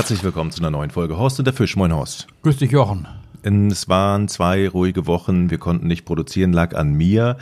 [0.00, 1.76] Herzlich willkommen zu einer neuen Folge Horst und der Fisch.
[1.76, 2.26] Moin Horst.
[2.42, 3.06] Grüß dich, Jochen.
[3.42, 5.50] Es waren zwei ruhige Wochen.
[5.50, 7.36] Wir konnten nicht produzieren, lag an mir.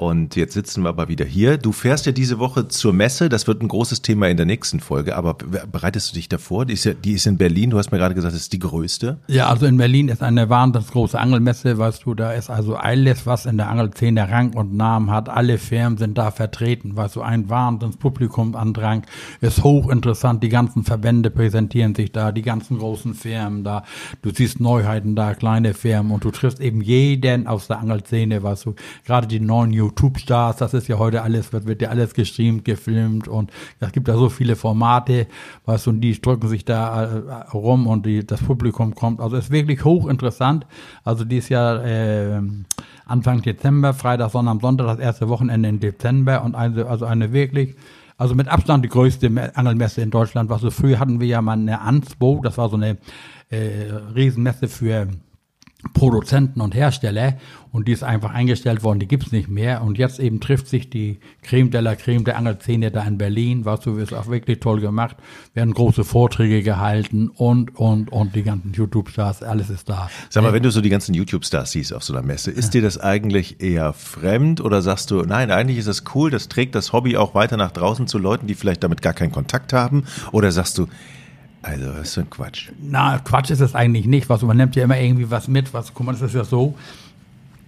[0.00, 1.58] Und jetzt sitzen wir aber wieder hier.
[1.58, 3.28] Du fährst ja diese Woche zur Messe.
[3.28, 5.14] Das wird ein großes Thema in der nächsten Folge.
[5.14, 6.64] Aber bereitest du dich davor?
[6.64, 7.68] Die ist, ja, die ist in Berlin.
[7.68, 9.18] Du hast mir gerade gesagt, das ist die größte.
[9.26, 11.76] Ja, also in Berlin ist eine wahnsinnig große Angelmesse.
[11.76, 15.28] Weißt du, da ist also alles, was in der Angelszene Rang und Namen hat.
[15.28, 16.96] Alle Firmen sind da vertreten.
[16.96, 19.02] Weißt du, ein wahnsinns Publikumandrang
[19.42, 20.42] ist hochinteressant.
[20.42, 22.32] Die ganzen Verbände präsentieren sich da.
[22.32, 23.84] Die ganzen großen Firmen da.
[24.22, 26.10] Du siehst Neuheiten da, kleine Firmen.
[26.10, 28.42] Und du triffst eben jeden aus der Angelszene.
[28.42, 28.74] Weißt du,
[29.04, 33.28] gerade die neuen YouTube-Stars, das ist ja heute alles, wird, wird ja alles gestreamt, gefilmt
[33.28, 35.26] und es gibt ja so viele Formate,
[35.64, 39.20] was und die drücken sich da äh, rum und die, das Publikum kommt.
[39.20, 40.66] Also es ist wirklich hochinteressant.
[41.04, 42.40] Also dies Jahr äh,
[43.06, 47.74] Anfang Dezember, Freitag, Sonntag, Sonntag, das erste Wochenende im Dezember und eine, also eine wirklich
[48.16, 50.50] also mit Abstand die größte Angelmesse in Deutschland.
[50.50, 52.98] Was so früher hatten wir ja mal eine Ansbo, das war so eine
[53.48, 55.08] äh, Riesenmesse für
[55.94, 57.34] Produzenten und Hersteller
[57.72, 60.90] und die ist einfach eingestellt worden, die gibt's nicht mehr und jetzt eben trifft sich
[60.90, 64.60] die Creme de la Creme der Angelszene da in Berlin, was du ist auch wirklich
[64.60, 65.16] toll gemacht,
[65.54, 70.10] werden große Vorträge gehalten und und und die ganzen YouTube-Stars, alles ist da.
[70.28, 72.82] Sag mal, wenn du so die ganzen YouTube-Stars siehst auf so einer Messe, ist dir
[72.82, 76.92] das eigentlich eher fremd oder sagst du, nein, eigentlich ist das cool, das trägt das
[76.92, 80.50] Hobby auch weiter nach draußen zu Leuten, die vielleicht damit gar keinen Kontakt haben oder
[80.50, 80.86] sagst du,
[81.62, 82.70] also, was ist ein Quatsch?
[82.80, 84.30] Na, Quatsch ist es eigentlich nicht.
[84.30, 85.74] Was, man nimmt ja immer irgendwie was mit.
[85.74, 86.74] Was, guck mal, das ist ja so,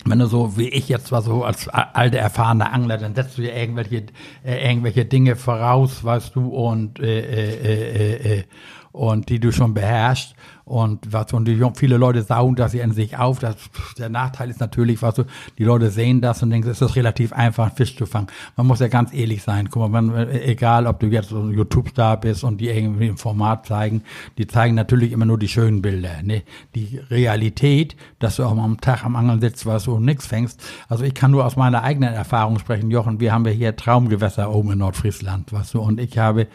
[0.05, 3.43] wenn du so wie ich jetzt war, so als alte erfahrene Angler, dann setzt du
[3.43, 4.05] dir irgendwelche,
[4.45, 8.45] äh, irgendwelche Dinge voraus, weißt du, und, äh, äh, äh, äh
[8.93, 10.35] und die du schon beherrschst.
[10.65, 13.39] Und was und die, viele Leute saugen das in sich auf.
[13.39, 13.57] Das,
[13.99, 15.25] der Nachteil ist natürlich, was du,
[15.59, 18.29] die Leute sehen das und denken, es ist relativ einfach, Fisch zu fangen.
[18.57, 19.69] Man muss ja ganz ehrlich sein.
[19.71, 24.03] Guck mal, man, egal ob du jetzt YouTube-Star bist und die irgendwie im Format zeigen,
[24.39, 26.23] die zeigen natürlich immer nur die schönen Bilder.
[26.23, 26.43] Ne?
[26.75, 30.63] Die Realität, dass du auch mal am Tag am Angeln sitzt, was du nichts fängst.
[30.89, 33.21] Also ich kann nur aus meiner eigenen Erfahrung sprechen, Jochen.
[33.21, 36.47] Wir haben ja hier Traumgewässer oben in Nordfriesland, was du, und ich habe,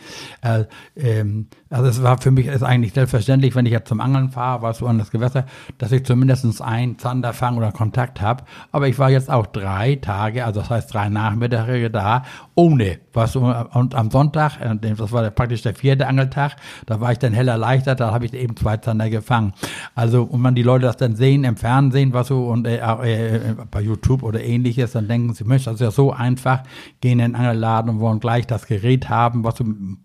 [0.41, 0.63] äh,
[0.96, 4.62] ähm, also es war für mich ist eigentlich selbstverständlich, wenn ich jetzt zum Angeln fahre,
[4.62, 5.46] was so an das Gewässer,
[5.78, 8.44] dass ich zumindest einen Zander fange oder Kontakt habe.
[8.72, 12.24] Aber ich war jetzt auch drei Tage, also das heißt drei Nachmittage da,
[12.56, 13.35] ohne was.
[13.35, 17.47] Und am Sonntag, äh, das war praktisch der vierte Angeltag, da war ich dann hell
[17.47, 19.53] erleichtert, da habe ich eben zwei Zander gefangen.
[19.96, 23.56] Also, und wenn die Leute das dann sehen im Fernsehen, was so, und äh, äh,
[23.69, 26.64] bei YouTube oder ähnliches, dann denken sie, Mensch, das ist ja so einfach,
[27.02, 29.56] gehen in den Angelladen und wollen gleich das Gerät haben, was,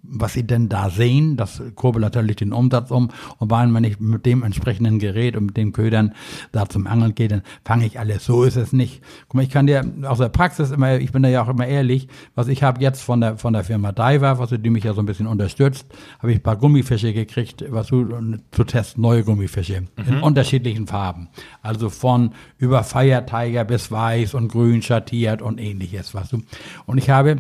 [0.03, 1.37] was sie denn da sehen.
[1.37, 3.09] Das kurbelt natürlich den Umsatz um.
[3.39, 6.15] Und weil man nicht mit dem entsprechenden Gerät und mit den Ködern
[6.53, 8.25] da zum Angeln geht, dann fange ich alles.
[8.25, 9.03] So ist es nicht.
[9.29, 11.67] Guck mal, ich kann dir aus der Praxis immer, ich bin da ja auch immer
[11.67, 14.95] ehrlich, was ich habe jetzt von der, von der Firma Diver, was die mich ja
[14.95, 15.87] so ein bisschen unterstützt,
[16.19, 19.89] habe ich ein paar Gummifische gekriegt, was du, zu testen, neue Gummifische mhm.
[20.07, 21.29] in unterschiedlichen Farben.
[21.63, 26.43] Also von über Fire Tiger bis weiß und grün schattiert und ähnliches, was du.
[26.87, 27.39] Und ich habe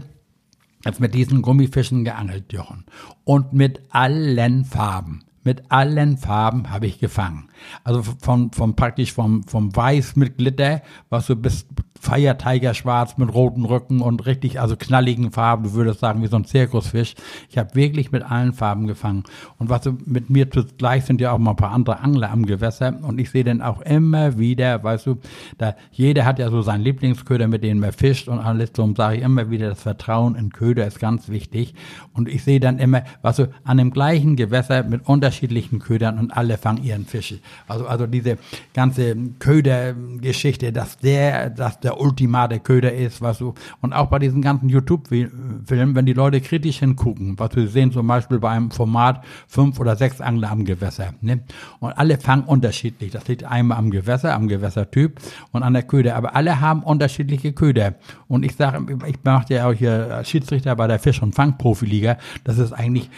[0.84, 2.84] jetzt mit diesen Gummifischen geangelt, Jochen.
[3.24, 5.22] Und mit allen Farben.
[5.44, 7.48] Mit allen Farben habe ich gefangen.
[7.84, 11.66] Also von, von praktisch vom, vom Weiß mit Glitter, was so bis
[12.02, 16.34] Fire schwarz mit roten Rücken und richtig, also knalligen Farben, du würdest sagen, wie so
[16.34, 17.14] ein Zirkusfisch.
[17.48, 19.22] Ich habe wirklich mit allen Farben gefangen.
[19.58, 22.98] Und was mit mir zugleich sind ja auch mal ein paar andere Angler am Gewässer.
[23.02, 25.18] Und ich sehe dann auch immer wieder, weißt du,
[25.58, 28.72] da jeder hat ja so seinen Lieblingsköder, mit denen man fischt und alles.
[28.72, 31.72] Darum sage ich immer wieder, das Vertrauen in Köder ist ganz wichtig.
[32.14, 36.36] Und ich sehe dann immer, weißt du, an dem gleichen Gewässer mit unterschiedlichen Ködern und
[36.36, 37.38] alle fangen ihren Fische.
[37.68, 38.38] Also, also diese
[38.74, 44.18] ganze Ködergeschichte, dass der, dass der der ultimate Köder ist, was so, und auch bei
[44.18, 48.70] diesen ganzen YouTube-Filmen, wenn die Leute kritisch hingucken, was wir sehen zum Beispiel bei einem
[48.70, 51.42] Format fünf oder sechs Angler am Gewässer, ne?
[51.80, 53.12] Und alle fangen unterschiedlich.
[53.12, 55.20] Das liegt einmal am Gewässer, am Gewässertyp
[55.50, 56.16] und an der Köder.
[56.16, 57.94] Aber alle haben unterschiedliche Köder.
[58.28, 62.16] Und ich sage, ich mache ja auch hier Schiedsrichter bei der Fisch- und Fangprofiliga.
[62.44, 63.10] Das ist eigentlich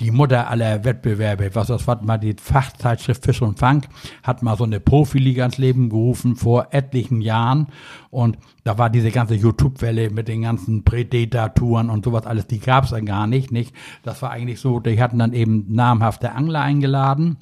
[0.00, 1.54] die Mutter aller Wettbewerbe.
[1.54, 3.86] Was das war mal die Fachzeitschrift Fisch und Fang
[4.22, 7.66] hat mal so eine Profiliga ins Leben gerufen vor etlichen Jahren.
[8.10, 8.21] Und
[8.64, 12.90] da war diese ganze YouTube-Welle mit den ganzen Predator-Touren und sowas alles, die gab es
[12.90, 13.74] dann gar nicht, nicht.
[14.02, 17.38] Das war eigentlich so, die hatten dann eben namhafte Angler eingeladen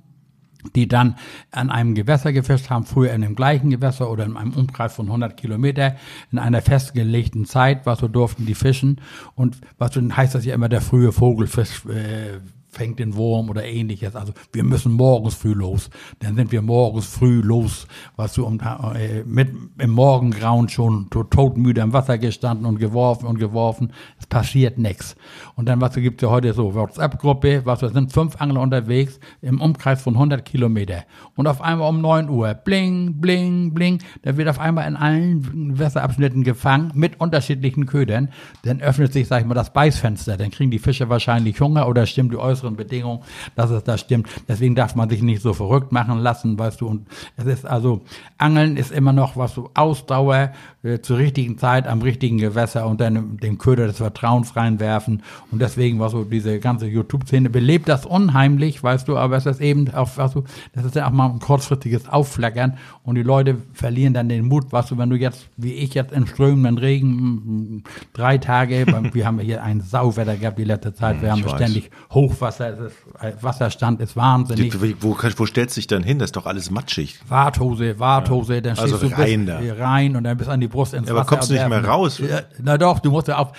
[0.75, 1.17] die dann
[1.51, 5.07] an einem Gewässer gefischt haben, früher in dem gleichen Gewässer oder in einem Umkreis von
[5.07, 5.97] 100 Kilometer,
[6.31, 9.01] in einer festgelegten Zeit, was so durften die fischen.
[9.35, 13.65] Und was so heißt das ja immer, der frühe Vogelfisch, äh, fängt den Wurm oder
[13.65, 14.17] ähnliches.
[14.17, 15.91] Also wir müssen morgens früh los.
[16.21, 17.87] Dann sind wir morgens früh los,
[18.17, 23.39] was du um, äh, mit im Morgengrauen schon todmüde im Wasser gestanden und geworfen und
[23.39, 23.93] geworfen.
[24.19, 25.17] Es passiert nichts.
[25.57, 29.19] Und dann, was gibt es ja heute so, WhatsApp-Gruppe, was wir sind fünf Angler unterwegs
[29.43, 31.05] im Umkreis von 100 Kilometer.
[31.35, 35.79] Und auf einmal um 9 Uhr, bling, bling, bling, da wird auf einmal in allen
[35.79, 38.31] Wasserabschnitten gefangen mit unterschiedlichen Ködern.
[38.65, 40.37] Dann öffnet sich, sag ich mal, das Beißfenster.
[40.37, 43.21] Dann kriegen die Fische wahrscheinlich Hunger oder stimmt die äußere äußeren Bedingungen,
[43.57, 44.29] dass es da stimmt.
[44.49, 46.89] Deswegen darf man sich nicht so verrückt machen lassen, weißt du.
[46.89, 48.03] Und es ist also,
[48.39, 50.53] Angeln ist immer noch was so Ausdauer
[50.83, 55.23] äh, zur richtigen Zeit am richtigen Gewässer und dann dem Köder des Vertrauens reinwerfen.
[55.51, 59.61] Und deswegen war so diese ganze YouTube-Szene belebt das unheimlich, weißt du, aber es ist
[59.61, 63.57] eben auch, weißt du, das ist ja auch mal ein kurzfristiges Aufflackern und die Leute
[63.73, 67.85] verlieren dann den Mut, weißt du, wenn du jetzt, wie ich jetzt in strömenden Regen,
[68.13, 72.50] drei Tage, wir haben hier ein Sauwetter gehabt die letzte Zeit, wir haben ständig Hochwasser
[72.51, 74.75] Wasser, ist, äh, Wasserstand ist wahnsinnig.
[75.01, 76.19] Wo, wo stellst du dich dann hin?
[76.19, 77.21] Das ist doch alles matschig.
[77.29, 78.61] Warthose, Warthose, ja.
[78.61, 81.15] dann also stehst du rein, bis, rein und dann bis an die Brust ins ja,
[81.15, 81.21] Wasser.
[81.21, 82.21] Aber kommst du nicht mehr raus?
[82.63, 83.53] Na doch, du musst ja auf,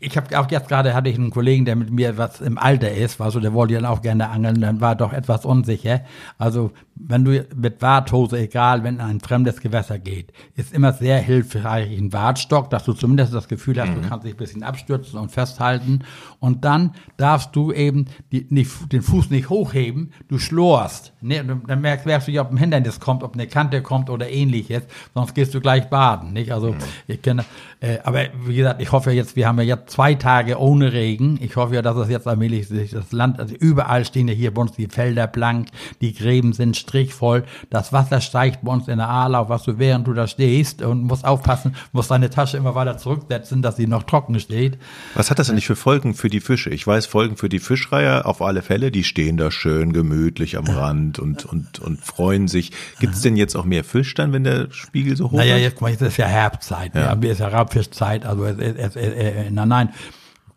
[0.00, 2.92] ich habe auch jetzt gerade hatte ich einen Kollegen, der mit mir was im Alter
[2.92, 6.02] ist, war so, der wollte ja auch gerne angeln, dann war doch etwas unsicher.
[6.38, 11.96] Also wenn du mit Warthose, egal, wenn ein fremdes Gewässer geht, ist immer sehr hilfreich
[11.96, 14.02] ein Wartstock, dass du zumindest das Gefühl hast, mhm.
[14.02, 16.00] du kannst dich ein bisschen abstürzen und festhalten.
[16.40, 21.12] Und dann darfst du eben die, nicht, den Fuß nicht hochheben, du schlorst.
[21.20, 21.44] Ne?
[21.44, 24.82] Dann merkst, merkst du nicht, ob ein Hindernis kommt, ob eine Kante kommt oder ähnliches,
[25.14, 26.32] sonst gehst du gleich baden.
[26.32, 26.52] Nicht?
[26.52, 26.78] Also mhm.
[27.06, 27.44] ich kenne,
[27.80, 31.38] äh, aber wie gesagt, ich hoffe jetzt, wir haben ja jetzt zwei Tage ohne Regen.
[31.40, 34.52] Ich hoffe ja, dass es jetzt allmählich sich das Land, also überall stehen ja hier
[34.52, 35.68] bei uns die Felder blank,
[36.00, 40.06] die Gräben sind strichvoll, das Wasser steigt bei uns in der Aarlau, was du während
[40.06, 44.02] du da stehst und musst aufpassen, musst deine Tasche immer weiter zurücksetzen, dass sie noch
[44.04, 44.78] trocken steht.
[45.14, 46.70] Was hat das eigentlich für Folgen für die Fische?
[46.70, 50.66] Ich weiß, Folgen für die Fischreiher auf alle Fälle, die stehen da schön gemütlich am
[50.66, 52.72] Rand und, und, und freuen sich.
[53.00, 55.80] Gibt es denn jetzt auch mehr Fisch dann, wenn der Spiegel so hoch naja, ist?
[55.80, 57.14] Naja, jetzt, jetzt ist ja Herbstzeit, ja.
[57.14, 59.88] ja, ist ja Raubfischzeit, also es, es, es, es, nein, nein,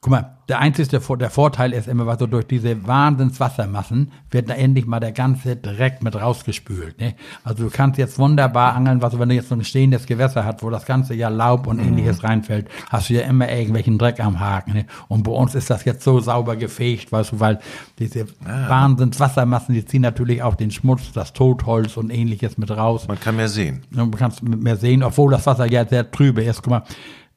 [0.03, 4.55] Guck mal, der einzige der Vorteil ist immer, was so durch diese Wahnsinnswassermassen wird da
[4.55, 6.99] endlich mal der ganze Dreck mit rausgespült.
[6.99, 7.13] Ne?
[7.43, 10.63] Also du kannst jetzt wunderbar angeln, was wenn du jetzt so ein stehendes Gewässer hast,
[10.63, 11.89] wo das ganze Jahr Laub und mhm.
[11.89, 14.73] ähnliches reinfällt, hast du ja immer irgendwelchen Dreck am Haken.
[14.73, 14.85] Ne?
[15.07, 17.59] Und bei uns ist das jetzt so sauber gefegt, weißt du, weil
[17.99, 18.69] diese ah.
[18.69, 23.07] Wahnsinnswassermassen, die ziehen natürlich auch den Schmutz, das Totholz und ähnliches mit raus.
[23.07, 23.83] Man kann mehr sehen.
[23.91, 26.63] Du kannst mehr sehen, obwohl das Wasser ja sehr trübe ist.
[26.63, 26.83] Guck mal,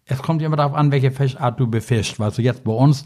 [0.06, 2.18] es kommt immer darauf an, welche Fischart du befischt.
[2.18, 3.04] Weißt du, jetzt bei uns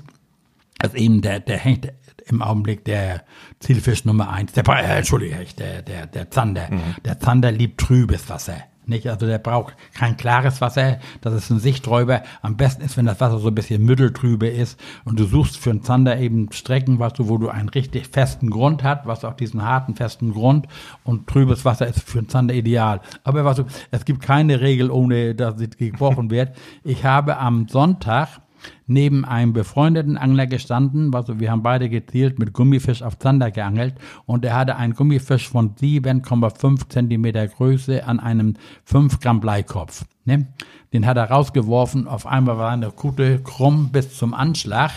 [0.83, 1.93] ist eben der, der hängt
[2.27, 3.25] im Augenblick der
[3.61, 6.69] Zielfisch Nummer eins, der, äh, Entschuldigung, der, der, der Zander.
[6.71, 6.97] Mhm.
[7.05, 8.59] Der Zander liebt trübes Wasser.
[8.89, 9.07] Nicht?
[9.09, 12.23] Also der braucht kein klares Wasser, das ist ein Sichträuber.
[12.43, 15.71] Am besten ist, wenn das Wasser so ein bisschen mitteltrübe ist und du suchst für
[15.71, 19.35] einen Zander eben Strecken, was du, wo du einen richtig festen Grund hast, was auch
[19.35, 20.67] diesen harten, festen Grund
[21.05, 23.01] und trübes Wasser ist für einen Zander ideal.
[23.25, 26.57] Aber was du, es gibt keine Regel, ohne dass es gebrochen wird.
[26.83, 28.41] Ich habe am Sonntag
[28.87, 33.95] neben einem befreundeten Angler gestanden, also wir haben beide gezielt mit Gummifisch auf Zander geangelt
[34.27, 40.05] und er hatte einen Gummifisch von 7,5 Zentimeter Größe an einem 5 Gramm Bleikopf.
[40.25, 40.47] Ne?
[40.93, 44.91] Den hat er rausgeworfen, auf einmal war eine Kute krumm bis zum Anschlag.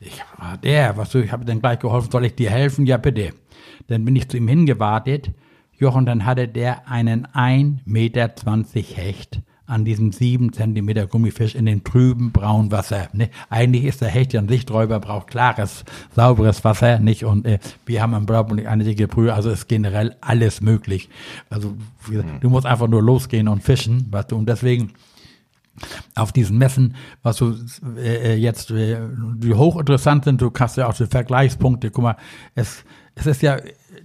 [0.00, 2.86] Ich war der, was du, ich habe dann gleich geholfen, soll ich dir helfen?
[2.86, 3.32] Ja, bitte.
[3.88, 5.32] Dann bin ich zu ihm hingewartet.
[5.76, 8.30] Jochen, dann hatte der einen 1,20 Meter
[8.72, 13.08] Hecht an diesem sieben Zentimeter Gummifisch in dem trüben braunen Wasser.
[13.12, 13.30] Ne?
[13.48, 17.24] Eigentlich ist der Hecht ja ein Sichträuber, braucht klares, sauberes Wasser, nicht?
[17.24, 21.08] Und äh, wir haben am Brauchen eine dicke Brühe, also ist generell alles möglich.
[21.48, 21.74] Also
[22.08, 22.40] gesagt, mhm.
[22.40, 24.92] du musst einfach nur losgehen und fischen, weißt du, und deswegen
[26.14, 27.56] auf diesen Messen, was du
[27.96, 28.98] äh, äh, jetzt, äh,
[29.36, 32.16] die hochinteressant sind, du kannst ja auch die Vergleichspunkte, guck mal,
[32.54, 33.56] es, es ist ja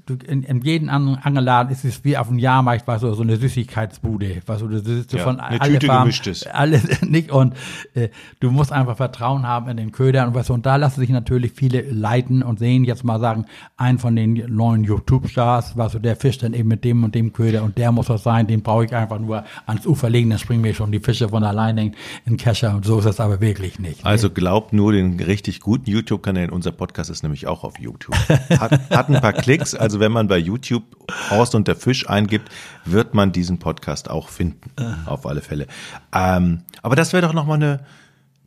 [0.05, 3.23] du, in, in jedem anderen Angeladen ist es wie auf dem Jahrmarkt, weißt du, so
[3.23, 6.47] eine Süßigkeitsbude, weißt du, du sitzt ja, von eine alle Tüte Farben, gemischtes.
[6.47, 7.53] alles nicht und
[7.93, 11.09] äh, du musst einfach Vertrauen haben in den Ködern und du, und da lassen sich
[11.09, 13.45] natürlich viele leiten und sehen jetzt mal sagen,
[13.77, 17.33] ein von den neuen YouTube-Stars, weißt du, der fischt dann eben mit dem und dem
[17.33, 20.39] Köder und der muss das sein, den brauche ich einfach nur ans Ufer legen, dann
[20.39, 21.93] springen mir schon die Fische von alleine in
[22.25, 24.05] den Kescher und so ist das aber wirklich nicht.
[24.05, 28.15] Also glaubt nur den richtig guten YouTube-Kanal, unser Podcast ist nämlich auch auf YouTube.
[28.59, 30.83] Hat, hat ein paar Klicks, also wenn man bei YouTube
[31.29, 32.49] Horst und der Fisch eingibt,
[32.85, 34.71] wird man diesen Podcast auch finden.
[35.05, 35.67] Auf alle Fälle.
[36.13, 37.79] Ähm, aber das wäre doch noch mal eine,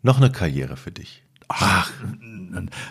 [0.03, 1.23] noch eine Karriere für dich.
[1.59, 1.91] Ach,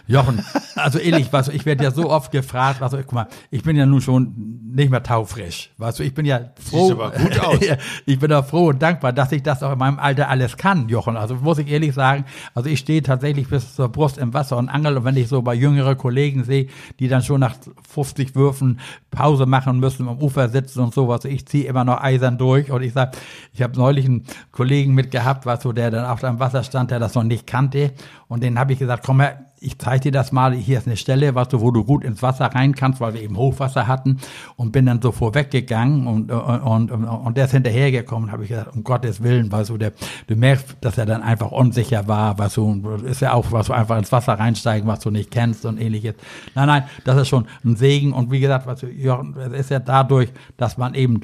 [0.08, 0.44] Jochen,
[0.76, 3.86] also ehrlich, was, ich werde ja so oft gefragt, also guck mal, ich bin ja
[3.86, 4.34] nun schon
[4.74, 5.70] nicht mehr taufrisch.
[5.78, 6.96] Weißt du, ich bin ja froh.
[6.96, 7.60] Gut aus.
[8.06, 10.90] ich bin auch froh und dankbar, dass ich das auch in meinem Alter alles kann,
[10.90, 11.18] Jochen.
[11.18, 14.70] Also muss ich ehrlich sagen, also ich stehe tatsächlich bis zur Brust im Wasser und
[14.70, 16.68] angel und wenn ich so bei jüngere Kollegen sehe,
[17.00, 17.56] die dann schon nach
[17.90, 18.80] 50 Würfen
[19.12, 22.82] Pause machen müssen, am Ufer sitzen und sowas, ich ziehe immer noch eisern durch und
[22.82, 23.16] ich sag,
[23.54, 27.00] ich habe neulich einen Kollegen mitgehabt, was so der dann auf dem Wasser stand, der
[27.00, 27.92] das noch nicht kannte
[28.32, 30.96] und den habe ich gesagt, komm her, ich zeige dir das mal, hier ist eine
[30.96, 34.22] Stelle, was du, wo du gut ins Wasser rein kannst, weil wir eben Hochwasser hatten.
[34.56, 38.74] Und bin dann so vorweggegangen und, und, und, und der ist hinterhergekommen, habe ich gesagt,
[38.74, 39.92] um Gottes Willen, weißt du, der,
[40.28, 43.74] du merkst, dass er dann einfach unsicher war, was du, ist ja auch, was du
[43.74, 46.16] einfach ins Wasser reinsteigen, was du nicht kennst und ähnliches.
[46.56, 48.14] Nein, nein, das ist schon ein Segen.
[48.14, 49.22] Und wie gesagt, was du, ja,
[49.52, 51.20] es ist ja dadurch, dass man eben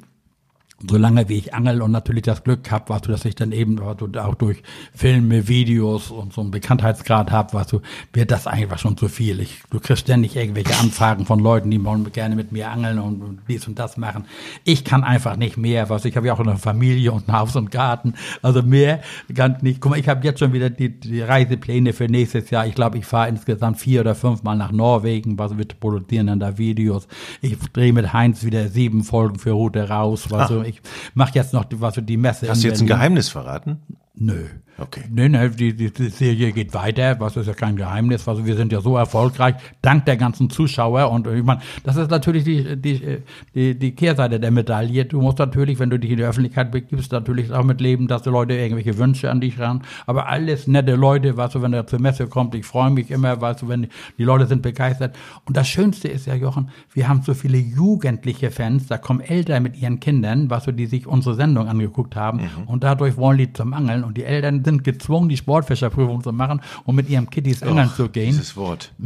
[0.87, 3.77] solange wie ich angel und natürlich das Glück habe, was du, dass ich dann eben
[3.77, 4.61] du, auch durch
[4.93, 7.81] Filme, Videos und so einen Bekanntheitsgrad habe, was du,
[8.13, 9.39] wird das einfach schon zu viel.
[9.39, 13.39] Ich, du kriegst ständig irgendwelche Anfragen von Leuten, die wollen gerne mit mir angeln und,
[13.47, 14.25] dies und das machen.
[14.63, 17.55] Ich kann einfach nicht mehr, was ich habe ja auch eine Familie und ein Haus
[17.55, 19.01] und Garten, also mehr
[19.33, 19.81] kann nicht.
[19.81, 22.67] Guck mal, ich habe jetzt schon wieder die, die Reisepläne für nächstes Jahr.
[22.67, 26.39] Ich glaube, ich fahre insgesamt vier oder fünf Mal nach Norwegen, was wir produzieren dann
[26.39, 27.07] da Videos.
[27.41, 30.81] Ich drehe mit Heinz wieder sieben Folgen für Route raus, was so ich
[31.13, 32.49] mache jetzt noch was so die Messe.
[32.49, 33.81] Hast du jetzt ein Geheimnis verraten?
[34.19, 34.45] Nö.
[34.79, 35.01] Okay.
[35.09, 38.55] Nee, nee, die, die, die Serie geht weiter, was ist ja kein Geheimnis, also wir
[38.55, 42.79] sind ja so erfolgreich, dank der ganzen Zuschauer und ich meine, das ist natürlich die,
[42.79, 43.23] die,
[43.55, 45.05] die, die Kehrseite der Medaille.
[45.05, 48.21] Du musst natürlich, wenn du dich in die Öffentlichkeit begibst, natürlich auch mit leben, dass
[48.21, 51.87] die Leute irgendwelche Wünsche an dich ran, aber alles nette Leute, weißt du, wenn er
[51.87, 53.87] zur Messe kommt, ich freue mich immer, weißt du, wenn
[54.19, 58.51] die Leute sind begeistert und das Schönste ist ja, Jochen, wir haben so viele jugendliche
[58.51, 62.41] Fans, da kommen Eltern mit ihren Kindern, weißt du, die sich unsere Sendung angeguckt haben
[62.41, 62.67] mhm.
[62.67, 66.61] und dadurch wollen die zum Angeln und die Eltern sind gezwungen, die Sportfischerprüfung zu machen
[66.85, 68.27] und mit ihrem Kittys angeln zu gehen.
[68.27, 68.93] Dieses Wort.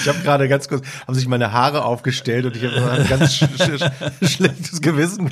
[0.00, 3.34] Ich habe gerade ganz kurz, haben sich meine Haare aufgestellt und ich habe ein ganz
[3.34, 3.84] sch sch
[4.22, 5.30] schlechtes Gewissen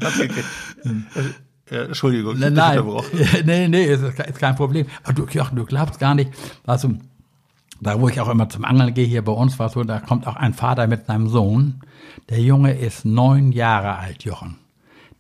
[1.71, 2.85] Ja, Entschuldigung, ich nein, nein,
[3.45, 4.87] nee, nee, ist, ist kein Problem.
[5.03, 6.31] Aber du, Jochen, du glaubst gar nicht,
[6.67, 6.91] also,
[7.81, 10.26] da wo ich auch immer zum Angeln gehe, hier bei uns war so, da kommt
[10.26, 11.81] auch ein Vater mit seinem Sohn.
[12.29, 14.57] Der Junge ist neun Jahre alt, Jochen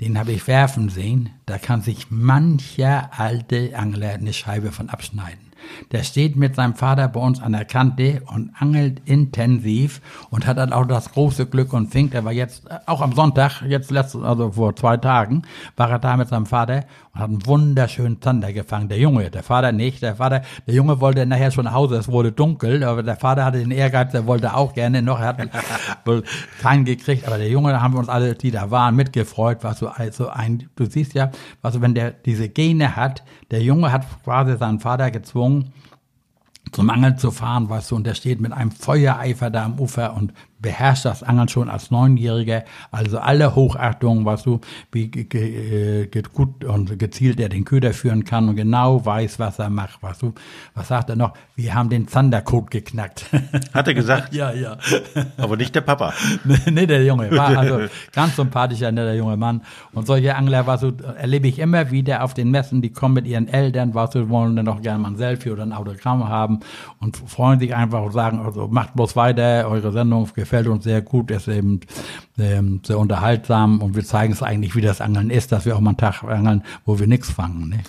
[0.00, 5.53] den habe ich werfen sehen, da kann sich mancher alte Angler eine Scheibe von abschneiden.
[5.92, 10.58] Der steht mit seinem Vater bei uns an der Kante und angelt intensiv und hat
[10.58, 12.14] dann auch das große Glück und fängt.
[12.14, 15.42] Er war jetzt, äh, auch am Sonntag, jetzt letztes, also vor zwei Tagen,
[15.76, 18.88] war er da mit seinem Vater und hat einen wunderschönen Zander gefangen.
[18.88, 20.02] Der Junge, der Vater nicht.
[20.02, 23.44] Der Vater, der Junge wollte nachher schon nach Hause, es wurde dunkel, aber der Vater
[23.44, 25.38] hatte den Ehrgeiz, der wollte auch gerne noch, er hat
[26.60, 29.78] keinen gekriegt, aber der Junge, da haben wir uns alle, die da waren, mitgefreut, was
[29.78, 31.30] so also ein, du siehst ja,
[31.62, 35.53] was wenn der diese Gene hat, der Junge hat quasi seinen Vater gezwungen,
[36.72, 40.14] zum Angeln zu fahren, weißt du, und der steht mit einem Feuereifer da am Ufer
[40.14, 40.32] und
[40.64, 42.64] beherrscht das Angeln schon als Neunjähriger.
[42.90, 44.60] Also alle Hochachtung, weißt du,
[44.92, 49.68] wie ge, gut und gezielt er den Köder führen kann und genau weiß, was er
[49.68, 50.32] macht, weißt du.
[50.74, 51.34] Was sagt er noch?
[51.54, 53.26] Wir haben den Zandercode geknackt.
[53.74, 54.34] Hat er gesagt?
[54.34, 54.78] ja, ja.
[55.36, 56.14] Aber nicht der Papa.
[56.70, 57.30] nee, der Junge.
[57.30, 57.80] War also
[58.12, 59.60] ganz sympathischer, netter junge Mann.
[59.92, 63.26] Und solche Angler, was so, erlebe ich immer wieder auf den Messen, die kommen mit
[63.26, 66.60] ihren Eltern, was du, wollen dann auch gerne mal ein Selfie oder ein Autogramm haben
[67.00, 71.02] und freuen sich einfach und sagen, also macht bloß weiter, eure Sendung gefällt uns sehr
[71.02, 71.80] gut, ist eben
[72.38, 75.80] ähm, sehr unterhaltsam und wir zeigen es eigentlich, wie das Angeln ist, dass wir auch
[75.80, 77.68] mal einen Tag angeln, wo wir nichts fangen.
[77.70, 77.80] Ne?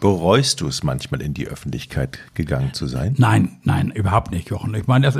[0.00, 3.14] Bereust du es manchmal in die Öffentlichkeit gegangen zu sein?
[3.18, 4.74] Nein, nein, überhaupt nicht, Jochen.
[4.74, 5.16] Ich meine, das,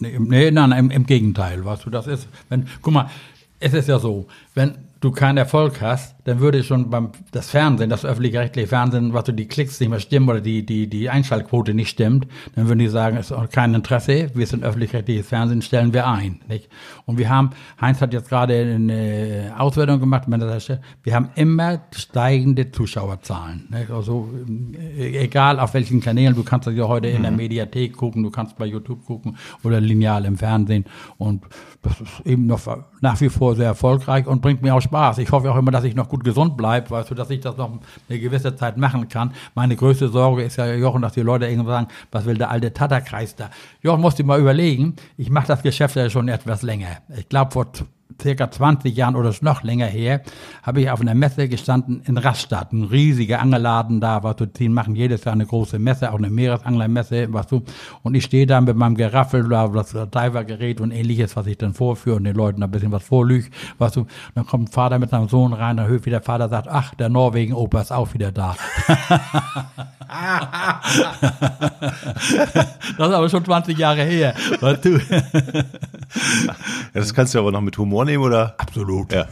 [0.00, 3.08] nee, nee nein, im, im Gegenteil, weißt du, das ist, wenn, guck mal,
[3.60, 7.88] es ist ja so, wenn du keinen Erfolg hast, dann würde schon beim das Fernsehen,
[7.88, 11.72] das öffentlich-rechtliche Fernsehen, was du die Klicks nicht mehr stimmen oder die die die Einschaltquote
[11.72, 15.94] nicht stimmt, dann würden die sagen, es ist kein Interesse, wir sind öffentlich-rechtliches Fernsehen, stellen
[15.94, 16.68] wir ein, nicht?
[17.06, 23.68] Und wir haben Heinz hat jetzt gerade eine Auswertung gemacht, wir haben immer steigende Zuschauerzahlen,
[23.70, 23.90] nicht?
[23.90, 24.28] Also
[24.98, 27.16] äh, egal auf welchen Kanälen, du kannst das ja heute mhm.
[27.16, 27.38] in der mhm.
[27.38, 30.84] Mediathek gucken, du kannst bei YouTube gucken oder lineal im Fernsehen
[31.16, 31.44] und
[31.82, 32.60] das ist eben noch
[33.00, 35.18] nach wie vor sehr erfolgreich und bringt mir auch Spaß.
[35.18, 37.56] Ich hoffe auch immer, dass ich noch gut gesund bleibe, weißt du, dass ich das
[37.56, 37.70] noch
[38.08, 39.32] eine gewisse Zeit machen kann.
[39.54, 42.72] Meine größte Sorge ist ja, Jochen, dass die Leute irgendwann sagen, was will der alte
[42.72, 43.50] Tatterkreis da?
[43.82, 46.98] Jochen, musst du mal überlegen, ich mache das Geschäft ja schon etwas länger.
[47.16, 47.66] Ich glaube, vor
[48.20, 50.22] circa 20 Jahren oder noch länger her,
[50.62, 54.68] habe ich auf einer Messe gestanden in Rastatt, ein riesiger Angelladen da, was du, die
[54.68, 57.62] machen jedes Jahr eine große Messe, auch eine Meeresanglermesse, was du,
[58.02, 62.16] und ich stehe da mit meinem Geraffel, das Divergerät und ähnliches, was ich dann vorführe
[62.16, 63.48] und den Leuten ein bisschen was vorlüge,
[63.78, 66.68] was du, dann kommt ein Vater mit seinem Sohn rein, dann hört der Vater sagt,
[66.68, 68.56] ach, der Norwegen-Opa ist auch wieder da.
[72.98, 74.34] das ist aber schon 20 Jahre her.
[74.60, 74.98] Weißt du?
[76.92, 78.54] das kannst du aber noch mit Humor nehmen, oder?
[78.58, 79.12] Absolut.
[79.12, 79.26] Ja.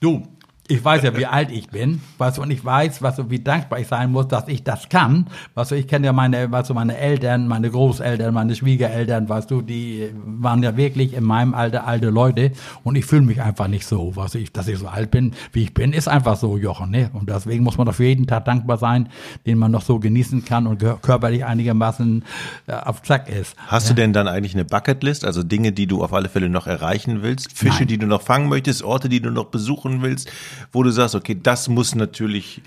[0.00, 0.26] Du,
[0.70, 3.38] ich weiß ja, wie alt ich bin, weißt du, und ich weiß, was du, wie
[3.38, 5.26] dankbar ich sein muss, dass ich das kann.
[5.54, 9.50] Weißt du, ich kenne ja meine, weißt du, meine Eltern, meine Großeltern, meine Schwiegereltern, weißt
[9.50, 12.52] du, die waren ja wirklich in meinem Alter alte Leute
[12.84, 15.32] und ich fühle mich einfach nicht so, weißt du, ich, dass ich so alt bin,
[15.52, 17.10] wie ich bin, ist einfach so, Jochen, ne?
[17.14, 19.08] Und deswegen muss man doch für jeden Tag dankbar sein,
[19.46, 22.24] den man noch so genießen kann und körperlich einigermaßen
[22.66, 23.56] äh, auf Zack ist.
[23.68, 23.94] Hast ja?
[23.94, 27.22] du denn dann eigentlich eine Bucketlist, also Dinge, die du auf alle Fälle noch erreichen
[27.22, 27.88] willst, Fische, Nein.
[27.88, 30.30] die du noch fangen möchtest, Orte, die du noch besuchen willst?
[30.72, 32.62] Wo du sagst, okay, das muss natürlich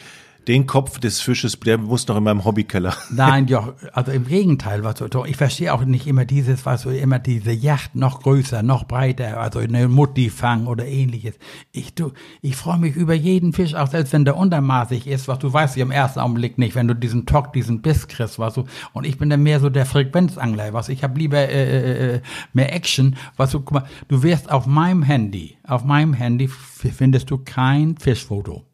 [0.47, 2.95] den Kopf des Fisches, der muss noch in meinem Hobbykeller.
[3.11, 6.89] Nein, ja, also im Gegenteil, was so, ich verstehe auch nicht immer dieses, was so
[6.89, 11.35] immer diese Yacht noch größer, noch breiter, also eine Mutti-Fang oder ähnliches.
[11.71, 15.39] Ich, du, ich freue mich über jeden Fisch, auch selbst wenn der untermaßig ist, was
[15.39, 18.55] du weißt ja im ersten Augenblick nicht, wenn du diesen Tock, diesen Biss kriegst, was
[18.55, 22.21] du, und ich bin dann mehr so der Frequenzangler, was ich habe lieber äh, äh,
[22.53, 27.29] mehr Action, was du, guck mal, du wirst auf meinem Handy, auf meinem Handy findest
[27.29, 28.65] du kein Fischfoto.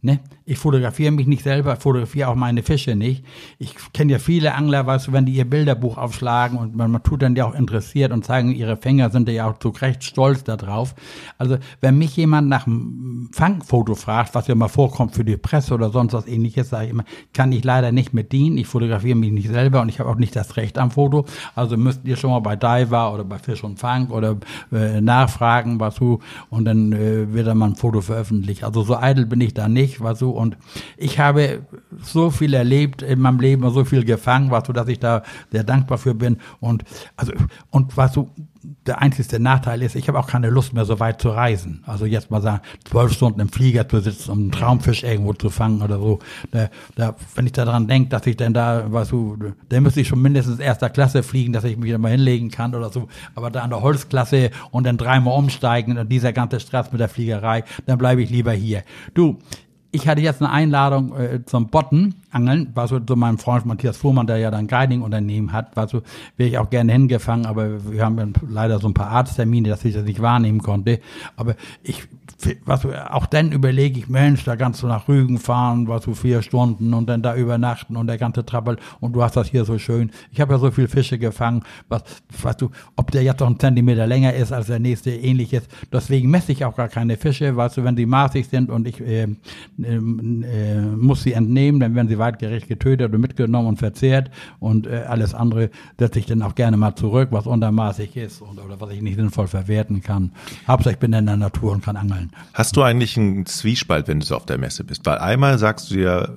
[0.00, 0.20] Ne?
[0.48, 3.22] Ich fotografiere mich nicht selber, fotografiere auch meine Fische nicht.
[3.58, 7.02] Ich kenne ja viele Angler, weißt du, wenn die ihr Bilderbuch aufschlagen und man, man
[7.02, 10.44] tut dann ja auch interessiert und zeigen ihre Fänger, sind ja auch zu Recht stolz
[10.44, 10.94] darauf.
[11.36, 15.74] Also wenn mich jemand nach einem Fangfoto fragt, was ja mal vorkommt für die Presse
[15.74, 18.56] oder sonst was ähnliches, sage ich immer, kann ich leider nicht mit dienen.
[18.56, 21.26] Ich fotografiere mich nicht selber und ich habe auch nicht das Recht am Foto.
[21.56, 24.38] Also müsst ihr schon mal bei Diver oder bei Fisch und Fang oder
[24.72, 28.64] äh, nachfragen, was du, und dann äh, wird dann mal ein Foto veröffentlicht.
[28.64, 30.56] Also so eitel bin ich da nicht, was du, und
[30.96, 31.66] ich habe
[32.00, 35.22] so viel erlebt in meinem Leben und so viel gefangen, was du, dass ich da
[35.50, 36.38] sehr dankbar für bin.
[36.60, 36.84] Und
[37.16, 37.32] also
[37.70, 38.30] und was du,
[38.86, 41.82] der einzige Nachteil ist, ich habe auch keine Lust mehr so weit zu reisen.
[41.86, 45.50] Also jetzt mal sagen, zwölf Stunden im Flieger zu sitzen, um einen Traumfisch irgendwo zu
[45.50, 46.18] fangen oder so.
[46.50, 49.36] Da, da, wenn ich daran denke, dass ich denn da, weißt du,
[49.68, 52.74] dann müsste ich schon mindestens erster Klasse fliegen, dass ich mich da mal hinlegen kann
[52.74, 53.08] oder so.
[53.34, 57.08] Aber da an der Holzklasse und dann dreimal umsteigen und dieser ganze Stress mit der
[57.08, 58.82] Fliegerei, dann bleibe ich lieber hier.
[59.14, 59.38] Du,
[59.90, 64.26] ich hatte jetzt eine Einladung äh, zum Bottenangeln, war so, so mein Freund Matthias Fuhrmann,
[64.26, 66.02] der ja dann Guiding-Unternehmen hat, war so,
[66.36, 69.94] wäre ich auch gerne hingefangen, aber wir haben leider so ein paar Arzttermine, dass ich
[69.94, 71.00] das nicht wahrnehmen konnte.
[71.36, 72.06] Aber ich
[72.64, 76.42] was, auch dann überlege ich, Mensch, da kannst du nach Rügen fahren, was so vier
[76.42, 79.78] Stunden und dann da übernachten und der ganze Trappel und du hast das hier so
[79.78, 80.10] schön.
[80.30, 82.02] Ich habe ja so viel Fische gefangen, was,
[82.42, 85.64] was du, ob der jetzt noch einen Zentimeter länger ist als der nächste, ähnliches.
[85.92, 89.00] Deswegen messe ich auch gar keine Fische, weißt du, wenn die maßig sind und ich
[89.00, 89.26] äh, äh,
[89.82, 95.04] äh, muss sie entnehmen, dann werden sie weitgerecht getötet und mitgenommen und verzehrt und äh,
[95.08, 98.90] alles andere setze ich dann auch gerne mal zurück, was untermaßig ist und, oder was
[98.90, 100.30] ich nicht sinnvoll verwerten kann.
[100.68, 102.27] Hauptsache ich bin in der Natur und kann angeln.
[102.54, 105.06] Hast du eigentlich einen Zwiespalt, wenn du so auf der Messe bist?
[105.06, 106.28] Weil einmal sagst du ja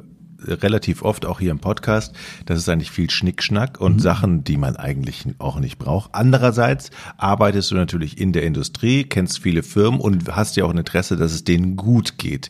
[0.47, 3.99] relativ oft auch hier im Podcast, das ist eigentlich viel Schnickschnack und mhm.
[3.99, 6.09] Sachen, die man eigentlich auch nicht braucht.
[6.13, 10.77] Andererseits arbeitest du natürlich in der Industrie, kennst viele Firmen und hast ja auch ein
[10.77, 12.49] Interesse, dass es denen gut geht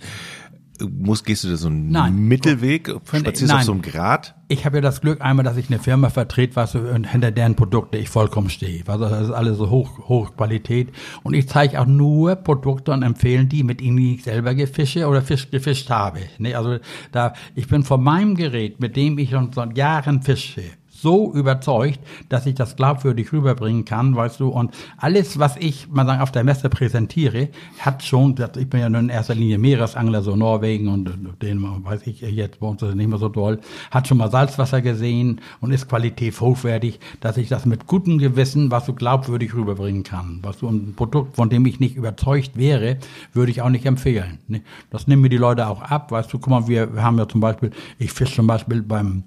[0.89, 2.15] muss, gehst du da so einen nein.
[2.15, 2.89] Mittelweg?
[3.05, 4.35] Spazierst auf so einem Grat?
[4.47, 7.97] Ich habe ja das Glück einmal, dass ich eine Firma vertrete, was hinter deren Produkte
[7.97, 8.83] ich vollkommen stehe.
[8.85, 10.89] Also das ist alles so hoch, hoch Qualität.
[11.23, 15.21] Und ich zeige auch nur Produkte und empfehlen die, mit denen ich selber gefische oder
[15.21, 16.19] Fisch gefischt habe.
[16.53, 16.79] Also
[17.11, 20.63] da, ich bin von meinem Gerät, mit dem ich schon seit Jahren fische,
[21.01, 24.49] so überzeugt, dass ich das glaubwürdig rüberbringen kann, weißt du.
[24.49, 28.89] Und alles, was ich mal sagen auf der Messe präsentiere, hat schon, ich bin ja
[28.89, 31.11] nur in erster Linie Meeresangler, so Norwegen und
[31.41, 33.59] den weiß ich jetzt bei uns ist nicht mehr so toll,
[33.89, 38.71] hat schon mal Salzwasser gesehen und ist qualitativ hochwertig, dass ich das mit gutem Gewissen,
[38.71, 40.39] was du glaubwürdig rüberbringen kann.
[40.43, 42.97] Was du ein Produkt, von dem ich nicht überzeugt wäre,
[43.33, 44.39] würde ich auch nicht empfehlen.
[44.47, 44.61] Ne?
[44.89, 46.39] Das nehmen mir die Leute auch ab, weißt du.
[46.39, 49.23] Guck mal, wir haben ja zum Beispiel, ich fische zum Beispiel beim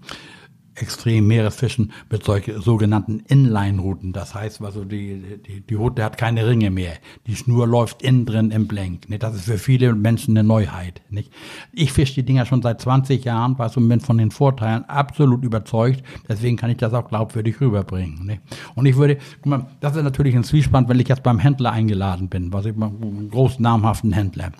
[0.76, 4.12] extrem Meeresfischen mit solchen sogenannten Inline-Routen.
[4.12, 6.94] Das heißt, also die, die, die Route hat keine Ringe mehr.
[7.26, 9.08] Die Schnur läuft innen drin im Blenk.
[9.08, 9.22] Nicht?
[9.22, 11.02] Das ist für viele Menschen eine Neuheit.
[11.10, 11.32] Nicht?
[11.72, 15.44] Ich fische die Dinger schon seit 20 Jahren, was und bin von den Vorteilen absolut
[15.44, 16.02] überzeugt.
[16.28, 18.26] Deswegen kann ich das auch glaubwürdig rüberbringen.
[18.26, 18.42] Nicht?
[18.74, 21.72] Und ich würde, guck mal, das ist natürlich ein Zwiespann, wenn ich jetzt beim Händler
[21.72, 24.52] eingeladen bin, was ich einen großen namhaften Händler.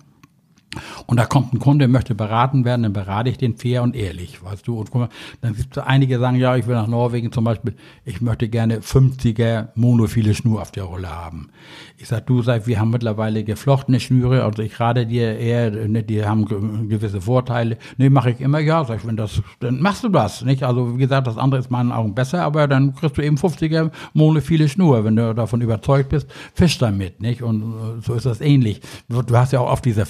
[1.05, 4.43] Und da kommt ein Kunde, möchte beraten werden, dann berate ich den fair und ehrlich,
[4.43, 4.79] weißt du.
[4.79, 5.09] Und guck mal,
[5.41, 8.79] dann gibt es einige sagen, ja, ich will nach Norwegen zum Beispiel, ich möchte gerne
[8.79, 11.49] 50er monophile Schnur auf der Rolle haben.
[11.97, 16.03] Ich sag, du sag, wir haben mittlerweile geflochtene Schnüre, also ich rate dir eher, ne,
[16.03, 17.77] die haben gewisse Vorteile.
[17.97, 20.63] Nee, mache ich immer, ja, sag ich, wenn das, dann machst du das, nicht?
[20.63, 23.91] Also wie gesagt, das andere ist meinen Augen besser, aber dann kriegst du eben 50er
[24.13, 27.41] monophile Schnur, wenn du davon überzeugt bist, fisch damit, nicht?
[27.41, 28.81] Und äh, so ist das ähnlich.
[29.07, 30.05] Du hast ja auch oft diese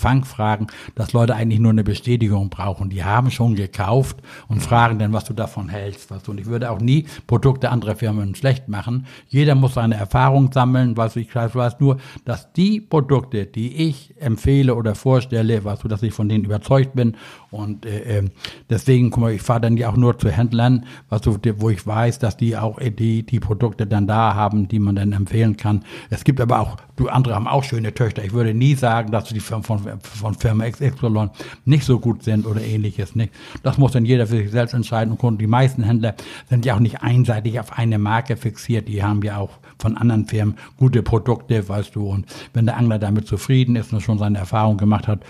[0.55, 2.89] Fangfragen, dass Leute eigentlich nur eine Bestätigung brauchen.
[2.89, 6.11] Die haben schon gekauft und fragen dann, was du davon hältst.
[6.11, 6.31] Du.
[6.31, 9.05] Und ich würde auch nie Produkte anderer Firmen schlecht machen.
[9.27, 14.75] Jeder muss seine Erfahrung sammeln, was ich weiß, nur, dass die Produkte, die ich empfehle
[14.75, 17.15] oder vorstelle, weißt du, dass ich von denen überzeugt bin
[17.55, 18.31] und äh, ähm,
[18.69, 22.19] deswegen, guck mal, ich fahre dann ja auch nur zu Händlern, was wo ich weiß,
[22.19, 25.83] dass die auch äh, die, die Produkte dann da haben, die man dann empfehlen kann.
[26.09, 28.23] Es gibt aber auch, du andere haben auch schöne Töchter.
[28.23, 31.29] Ich würde nie sagen, dass die Firmen von, von Firma XY
[31.65, 33.15] nicht so gut sind oder ähnliches.
[33.15, 33.33] Nicht?
[33.63, 35.13] Das muss dann jeder für sich selbst entscheiden.
[35.15, 36.15] Und die meisten Händler
[36.49, 38.87] sind ja auch nicht einseitig auf eine Marke fixiert.
[38.87, 42.07] Die haben ja auch von anderen Firmen gute Produkte, weißt du.
[42.07, 45.21] Und wenn der Angler damit zufrieden ist und schon seine Erfahrung gemacht hat,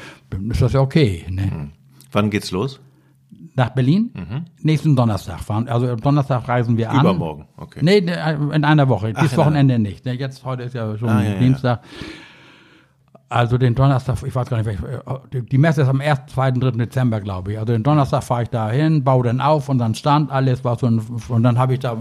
[0.49, 1.25] ist das ja okay.
[1.29, 1.43] Ne?
[1.43, 1.84] Mhm.
[2.11, 2.79] Wann geht's los?
[3.55, 4.11] Nach Berlin?
[4.13, 4.45] Mhm.
[4.61, 5.67] Nächsten Donnerstag fahren.
[5.67, 7.01] Also Donnerstag reisen wir an.
[7.01, 7.79] Übermorgen, okay.
[7.81, 9.13] Nee, in einer Woche.
[9.15, 10.05] Ach, Dieses Wochenende nicht.
[10.05, 11.81] Jetzt, heute ist ja schon ah, ja, Dienstag.
[11.83, 12.07] Ja.
[13.27, 16.71] Also den Donnerstag, ich weiß gar nicht, äh, die Messe ist am 1., 2., 3.
[16.71, 17.59] Dezember, glaube ich.
[17.59, 20.83] Also den Donnerstag fahre ich da hin, baue dann auf und dann stand alles, was
[20.83, 21.97] und, und dann habe ich da,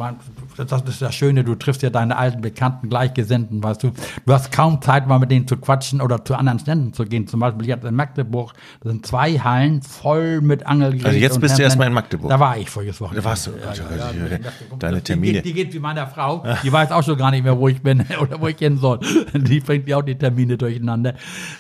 [0.57, 3.93] das ist das Schöne, du triffst ja deine alten Bekannten, Gleichgesinnten, weißt du.
[4.27, 7.27] Du hast kaum Zeit, mal mit denen zu quatschen oder zu anderen Ständen zu gehen.
[7.27, 11.07] Zum Beispiel jetzt in Magdeburg, da sind zwei Hallen voll mit Angelgeräten.
[11.07, 12.31] Also jetzt bist du erstmal in Magdeburg.
[12.31, 13.23] Da war ich voriges Wochenende.
[13.23, 13.51] Da warst du.
[13.53, 14.39] Ja, ja, ja,
[14.79, 15.43] deine Termine.
[15.43, 17.69] Die geht, die geht wie meiner Frau, die weiß auch schon gar nicht mehr, wo
[17.69, 19.01] ich bin oder wo ich hin soll.
[19.35, 21.15] Die bringt ja auch die Termine durcheinander.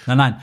[0.06, 0.36] Nein, nein.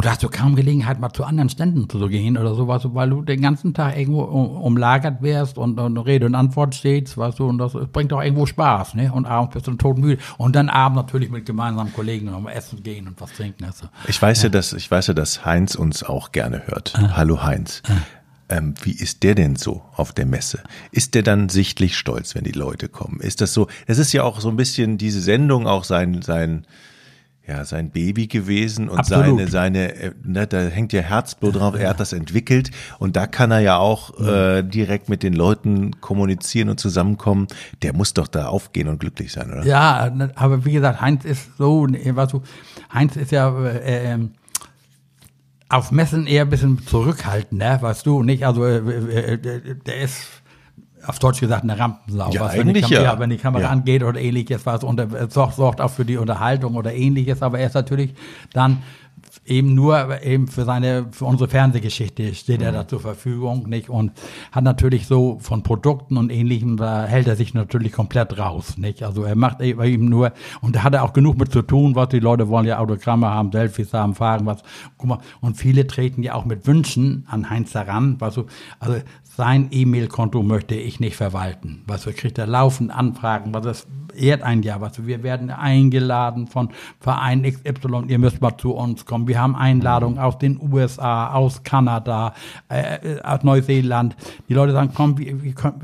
[0.00, 3.20] Da hast du kaum Gelegenheit, mal zu anderen Ständen zu gehen oder sowas, weil du
[3.20, 7.58] den ganzen Tag irgendwo umlagert wärst und, und Rede und Antwort stehst, weißt du, und
[7.58, 9.12] das bringt auch irgendwo Spaß, ne?
[9.12, 10.22] Und abends bist du todmüde.
[10.38, 13.64] Und dann abends natürlich mit gemeinsamen Kollegen um Essen gehen und was trinken.
[13.64, 13.86] Also.
[14.08, 16.94] Ich weiß ja, ja dass, ich weiß ja, dass Heinz uns auch gerne hört.
[16.96, 17.16] Ah.
[17.16, 17.82] Hallo Heinz.
[17.86, 17.92] Ah.
[18.48, 20.62] Ähm, wie ist der denn so auf der Messe?
[20.90, 23.20] Ist der dann sichtlich stolz, wenn die Leute kommen?
[23.20, 23.66] Ist das so?
[23.86, 26.66] Es ist ja auch so ein bisschen diese Sendung, auch sein, sein,
[27.52, 29.38] ja, sein Baby gewesen und Absolut.
[29.38, 33.26] seine, seine, äh, ne, da hängt ja Herzblut drauf, er hat das entwickelt und da
[33.26, 37.46] kann er ja auch äh, direkt mit den Leuten kommunizieren und zusammenkommen.
[37.82, 39.64] Der muss doch da aufgehen und glücklich sein, oder?
[39.64, 42.42] Ja, aber wie gesagt, Heinz ist so, was du,
[42.92, 44.18] Heinz ist ja äh, äh,
[45.68, 48.46] auf Messen eher ein bisschen zurückhaltender, weißt du, nicht?
[48.46, 50.41] Also äh, äh der ist
[51.06, 52.30] auf Deutsch gesagt eine Rampensau.
[52.30, 53.18] Ja, was, wenn, die Kamera, ja.
[53.18, 53.70] wenn die Kamera ja.
[53.70, 57.74] angeht oder ähnliches, was unter, sorgt auch für die Unterhaltung oder ähnliches, aber er ist
[57.74, 58.14] natürlich
[58.52, 58.82] dann
[59.44, 62.66] eben nur eben für seine, für unsere Fernsehgeschichte steht mhm.
[62.66, 63.88] er da zur Verfügung, nicht?
[63.88, 64.12] Und
[64.52, 69.02] hat natürlich so von Produkten und ähnlichem, da hält er sich natürlich komplett raus, nicht?
[69.02, 72.10] Also er macht eben nur, und da hat er auch genug mit zu tun, was
[72.10, 74.62] die Leute wollen ja Autogramme haben, Selfies haben, Fragen, was,
[74.96, 78.46] guck mal, und viele treten ja auch mit Wünschen an Heinz heran, was so,
[78.78, 81.82] also sein E-Mail-Konto möchte ich nicht verwalten.
[81.86, 86.46] Was wir kriegt er laufend Anfragen, was das ehrt ein Jahr, was wir werden eingeladen
[86.46, 86.70] von
[87.00, 89.28] Verein XY, ihr müsst mal zu uns kommen.
[89.28, 92.34] Wir haben Einladungen aus den USA, aus Kanada,
[92.68, 94.16] äh, aus Neuseeland.
[94.48, 95.36] Die Leute sagen, komm, wir,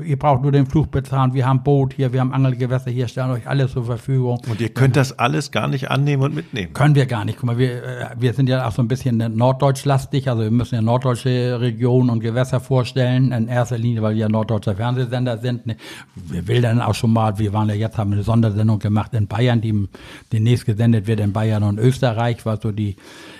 [0.03, 3.31] ihr braucht nur den Flug bezahlen, wir haben Boot hier, wir haben Angelgewässer hier, stellen
[3.31, 4.39] euch alles zur Verfügung.
[4.49, 6.73] Und ihr könnt das alles gar nicht annehmen und mitnehmen.
[6.73, 7.37] Können wir gar nicht.
[7.37, 10.75] Guck mal, wir, äh, wir sind ja auch so ein bisschen norddeutschlastig, also wir müssen
[10.75, 15.65] ja norddeutsche Regionen und Gewässer vorstellen in erster Linie, weil wir ja norddeutscher Fernsehsender sind.
[15.65, 15.75] Ne?
[16.15, 19.27] Wir will dann auch schon mal, wir waren ja jetzt, haben eine Sondersendung gemacht in
[19.27, 19.87] Bayern, die
[20.31, 22.95] demnächst gesendet wird in Bayern und Österreich, was so die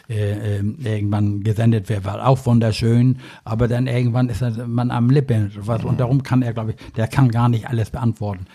[0.09, 5.51] äh, äh, irgendwann gesendet wird, war auch wunderschön, aber dann irgendwann ist man am Lippen,
[5.57, 8.47] was, und darum kann er, glaube ich, der kann gar nicht alles beantworten.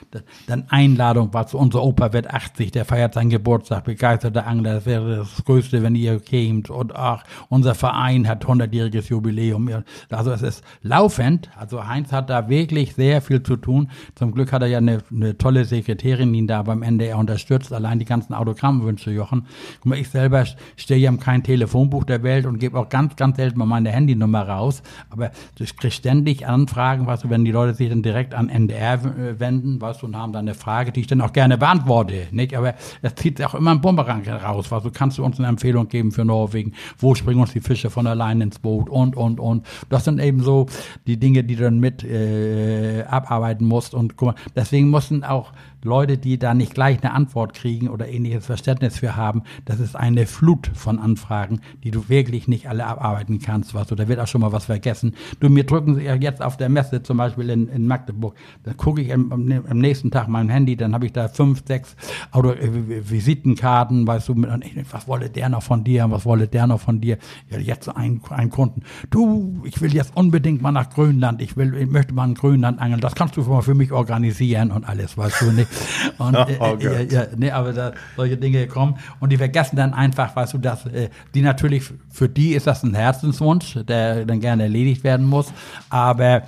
[0.49, 5.19] Dann Einladung, was unser Opa wird 80, der feiert seinen Geburtstag, begeisterter Angler, das wäre
[5.19, 9.71] das Größte, wenn ihr kämt, und ach, unser Verein hat 100-jähriges Jubiläum,
[10.11, 14.53] also es ist laufend, also Heinz hat da wirklich sehr viel zu tun, zum Glück
[14.53, 18.07] hat er ja eine, eine tolle Sekretärin, die ihn da beim NDR unterstützt, allein die
[18.07, 19.47] ganzen Autogrammwünsche, Jochen.
[19.77, 20.45] Guck mal, ich selber
[20.77, 24.49] stehe ja kein Telefonbuch der Welt und gebe auch ganz, ganz selten mal meine Handynummer
[24.49, 24.83] raus.
[25.11, 28.95] Aber ich kriege ständig Anfragen, weißt du, wenn die Leute sich dann direkt an NDR
[28.95, 32.29] äh, wenden, weißt du, und haben dann eine Frage, die ich dann auch gerne beantworte,
[32.33, 32.57] nicht?
[32.57, 35.89] Aber es zieht auch immer ein Bumerang raus, weißt du, kannst du uns eine Empfehlung
[35.89, 36.73] geben für Norwegen?
[36.99, 38.89] Wo springen uns die Fische von allein ins Boot?
[38.89, 39.67] Und, und, und.
[39.89, 40.67] Das sind eben so
[41.07, 43.95] die Dinge, die du dann mit äh, abarbeiten musst.
[43.95, 45.53] Und guck mal, deswegen mussten auch
[45.85, 49.97] Leute, die da nicht gleich eine Antwort kriegen oder ähnliches Verständnis für haben, das ist
[49.97, 51.34] eine Flut von Anfragen,
[51.83, 54.67] die du wirklich nicht alle abarbeiten kannst, was du, da wird auch schon mal was
[54.67, 55.15] vergessen.
[55.41, 58.73] Du, mir drücken sie ja jetzt auf der Messe, zum Beispiel in, in Magdeburg, da
[58.73, 61.97] gucke ich am, am, nächsten Tag mein Handy, dann habe ich da fünf, sechs
[62.31, 64.51] Auto, äh, Visitenkarten, weißt du, mit,
[64.91, 67.19] was wolle der noch von dir, was wolle der noch von dir?
[67.51, 68.83] Ja, jetzt ein, ein Kunden.
[69.11, 72.81] Du, ich will jetzt unbedingt mal nach Grönland, ich will, ich möchte mal in Grönland
[72.81, 75.69] angeln, das kannst du mal für mich organisieren und alles, weißt du, nicht?
[76.19, 79.95] Und, äh, oh, äh, ja, nee, aber da solche Dinge kommen und die vergessen dann
[79.95, 84.41] einfach, weißt du, dass äh, die natürlich, für die ist das ein Herzenswunsch, der dann
[84.41, 85.53] gerne erledigt werden muss,
[85.91, 86.43] aber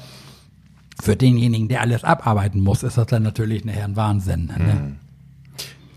[1.03, 4.47] für denjenigen, der alles abarbeiten muss, ist das dann natürlich ein Wahnsinn.
[4.47, 4.59] Ne?
[4.59, 4.97] Mhm.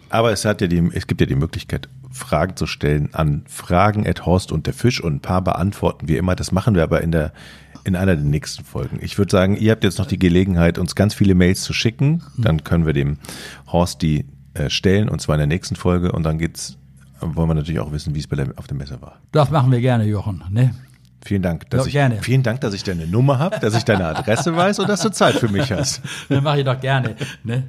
[0.10, 4.08] Aber es hat ja die, es gibt ja die Möglichkeit, Fragen zu stellen an Fragen
[4.08, 6.36] at Horst und der Fisch und ein paar beantworten wir immer.
[6.36, 7.34] Das machen wir aber in der
[7.86, 9.00] in einer der nächsten Folgen.
[9.02, 12.24] Ich würde sagen, ihr habt jetzt noch die Gelegenheit, uns ganz viele Mails zu schicken.
[12.38, 13.18] Dann können wir dem
[13.72, 16.79] Horst die äh, stellen und zwar in der nächsten Folge und dann geht's
[17.22, 19.20] wollen wir natürlich auch wissen, wie es bei der, auf dem Messer war.
[19.32, 20.44] Das machen wir gerne, Jochen.
[20.50, 20.74] Ne?
[21.24, 24.06] Vielen Dank, dass ja, ich, vielen Dank, dass ich deine Nummer habe, dass ich deine
[24.06, 26.02] Adresse weiß und dass du Zeit für mich hast.
[26.30, 27.16] Dann mache ich doch gerne.
[27.44, 27.64] Ne?